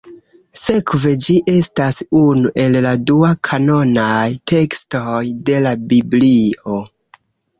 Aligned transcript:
Sekve 0.59 1.11
ĝi 1.25 1.33
estas 1.55 1.99
unu 2.21 2.51
el 2.63 2.77
la 2.87 2.93
dua-kanonaj 3.11 4.25
tekstoj 4.53 5.21
de 5.51 5.59
la 5.67 5.75
Biblio. 5.93 6.79